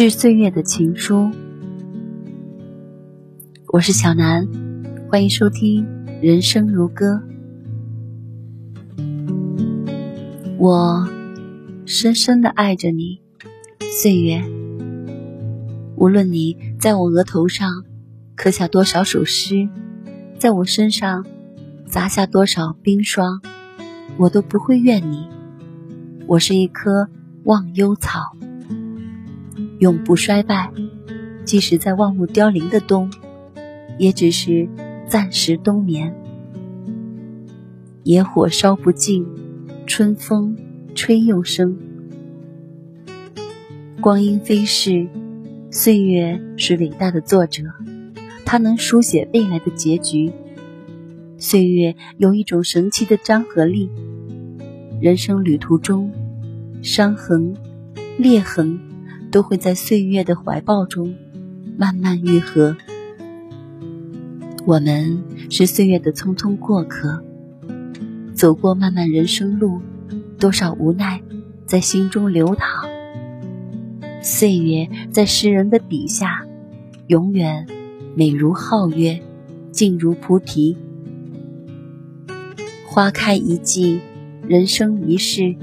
[0.00, 1.30] 致岁月的情书，
[3.66, 4.48] 我是小南，
[5.10, 5.84] 欢迎收听
[6.22, 7.22] 《人生如歌》。
[10.56, 11.06] 我
[11.84, 13.20] 深深的爱着你，
[14.00, 14.42] 岁月。
[15.96, 17.84] 无论你在我额头上
[18.34, 19.68] 刻下多少首诗，
[20.38, 21.26] 在我身上
[21.84, 23.42] 砸下多少冰霜，
[24.16, 25.28] 我都不会怨你。
[26.26, 27.10] 我是一棵
[27.44, 28.34] 忘忧草，
[29.80, 30.70] 永不衰败。
[31.44, 33.10] 即使在万物凋零的冬，
[33.98, 34.68] 也只是
[35.08, 36.14] 暂时冬眠。
[38.04, 39.26] 野火烧不尽，
[39.86, 40.56] 春风
[40.94, 41.76] 吹又生。
[44.00, 45.08] 光阴飞逝，
[45.70, 47.64] 岁月是伟大的作者，
[48.44, 50.30] 它能书写未来的结局。
[51.36, 53.90] 岁月有一种神奇的张合力，
[55.00, 56.12] 人生旅途中。
[56.82, 57.54] 伤痕、
[58.16, 58.80] 裂痕
[59.30, 61.14] 都会在岁月的怀抱中
[61.78, 62.76] 慢慢愈合。
[64.66, 67.22] 我们是岁月的匆匆过客，
[68.34, 69.80] 走过漫漫人生路，
[70.38, 71.22] 多少无奈
[71.66, 72.88] 在心中流淌。
[74.22, 76.44] 岁月在诗人的笔下，
[77.06, 77.66] 永远
[78.14, 79.20] 美如皓月，
[79.70, 80.76] 静如菩提。
[82.84, 84.00] 花开一季，
[84.46, 85.54] 人生一世。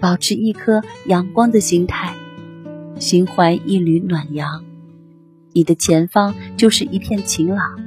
[0.00, 2.03] 保持一颗阳光的心态，
[2.98, 4.64] 心怀一缕暖阳，
[5.52, 7.78] 你的前方就是一片晴朗。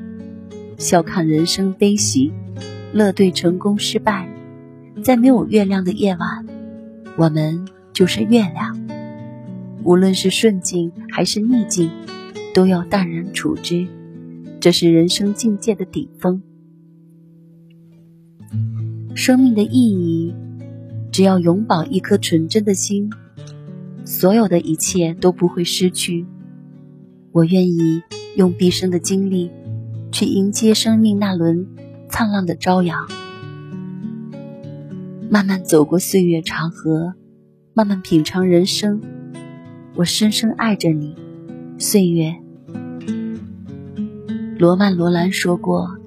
[0.78, 2.32] 笑看人生悲喜，
[2.94, 4.30] 乐对成功失败。
[5.04, 6.46] 在没有月亮的夜晚，
[7.18, 8.78] 我们就是月亮。
[9.84, 11.90] 无论是顺境还是逆境，
[12.54, 13.88] 都要淡然处之，
[14.60, 16.42] 这是人生境界的顶峰。
[19.16, 20.34] 生命的意义。
[21.10, 23.10] 只要永葆一颗纯真的心，
[24.08, 26.26] 所有的一切都不会失去。
[27.34, 28.02] 我愿意
[28.38, 29.52] 用毕生的精力，
[30.14, 31.68] 去迎接生命那轮
[32.08, 33.06] 灿烂的朝阳。
[35.30, 37.16] 慢慢走过岁月长河，
[37.74, 39.02] 慢慢品尝人生。
[39.96, 41.14] 我深深爱着你，
[41.78, 42.34] 岁月。
[44.58, 45.98] 罗曼·罗兰说过：“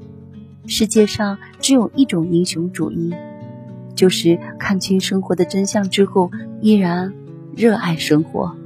[0.67, 3.13] 世界上只有一种英雄主义。”
[3.95, 6.31] 就是看清生活的真相之后，
[6.63, 7.13] 依然
[7.57, 8.57] 热爱生活。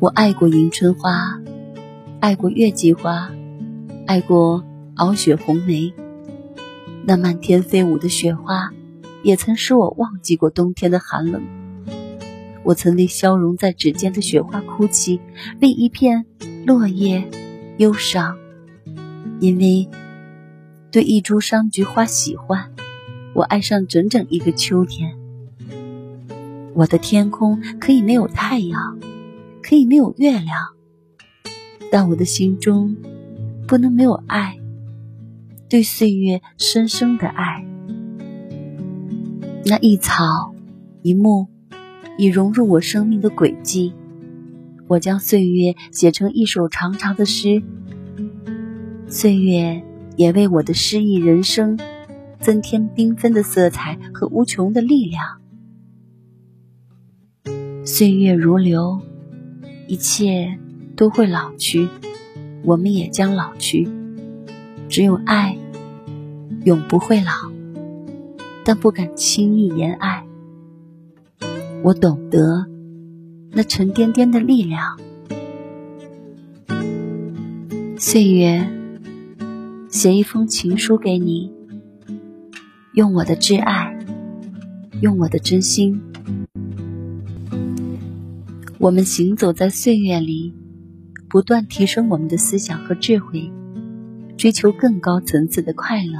[0.00, 1.40] 我爱过迎春花，
[2.20, 3.30] 爱过月季花，
[4.06, 4.64] 爱过
[4.96, 5.94] 傲雪红梅。
[7.04, 8.70] 那漫天飞舞的雪花，
[9.22, 11.42] 也曾使我忘记过冬天的寒冷。
[12.64, 15.20] 我曾为消融在指尖的雪花哭泣，
[15.60, 16.26] 为一片
[16.66, 17.30] 落叶
[17.78, 18.36] 忧伤，
[19.40, 19.88] 因为
[20.90, 22.72] 对一株山菊花喜欢。
[23.34, 25.17] 我爱上整整一个秋天。
[26.74, 28.98] 我的天空可以没有太阳，
[29.62, 30.56] 可以没有月亮，
[31.90, 32.96] 但我的心中
[33.66, 34.58] 不能没有爱，
[35.68, 37.64] 对岁月深深的爱。
[39.64, 40.54] 那一草
[41.02, 41.48] 一木
[42.16, 43.92] 已融入我生命的轨迹，
[44.86, 47.62] 我将岁月写成一首长长的诗，
[49.08, 49.82] 岁月
[50.16, 51.78] 也为我的诗意人生。
[52.40, 55.40] 增添缤纷的色彩和无穷的力量。
[57.90, 59.00] 岁月如流，
[59.86, 60.58] 一切
[60.94, 61.88] 都会老去，
[62.62, 63.88] 我们也将老去。
[64.90, 65.56] 只有爱，
[66.66, 67.32] 永不会老，
[68.62, 70.26] 但不敢轻易言爱。
[71.82, 72.66] 我懂得
[73.52, 74.98] 那沉甸甸的力量。
[77.96, 78.68] 岁月，
[79.88, 81.50] 写一封情书给你。
[82.92, 83.98] 用我的挚爱，
[85.00, 86.02] 用我的真心。
[88.80, 90.54] 我们行走在岁月里，
[91.28, 93.52] 不断提升我们的思想和智慧，
[94.36, 96.16] 追求更高层次的快乐。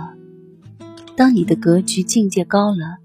[1.16, 2.98] 当你的格局境界高了，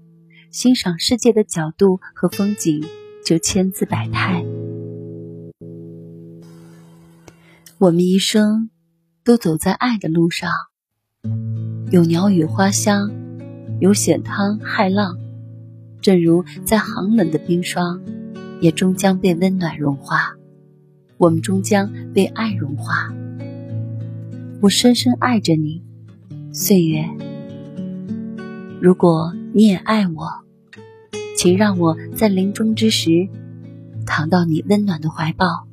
[0.50, 2.84] 欣赏世界的角度和风景
[3.24, 4.44] 就千姿百态。
[7.78, 8.70] 我们一生
[9.22, 10.50] 都走在爱的路上，
[11.92, 13.10] 有鸟语花香。
[13.80, 15.18] 有险滩骇浪，
[16.00, 18.00] 正如在寒冷的冰霜，
[18.64, 20.36] 也终将被温暖融化。
[21.18, 23.12] 我们终将被爱融化。
[24.62, 25.82] 我深深爱着你，
[26.50, 27.04] 岁月。
[28.80, 30.30] 如果你也爱我，
[31.36, 33.28] 请让我在临终之时，
[34.06, 35.68] 躺到你温暖的怀抱，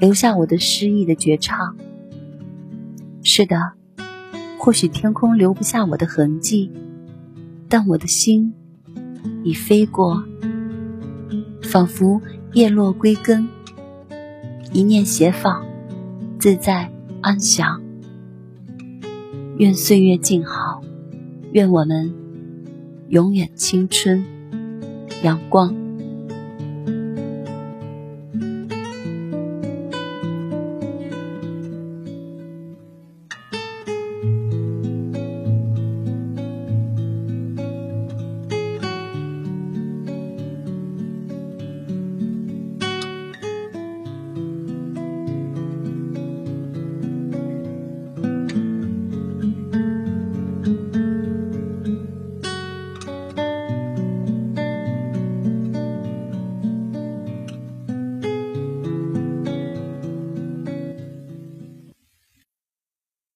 [0.00, 1.76] 留下我的诗意的绝唱。
[3.22, 3.74] 是的，
[4.58, 6.72] 或许天空留不下我的痕迹。
[7.68, 8.54] 但我的心
[9.44, 10.24] 已飞过，
[11.66, 12.20] 仿佛
[12.52, 13.48] 叶落归根，
[14.72, 15.66] 一念斜放，
[16.38, 16.90] 自在
[17.20, 17.82] 安详。
[19.58, 20.80] 愿岁月静好，
[21.50, 22.14] 愿我们
[23.08, 24.24] 永远青春
[25.22, 25.85] 阳光。